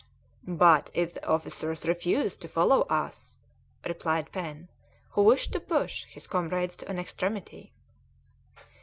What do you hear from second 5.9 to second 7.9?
his comrades to an extremity.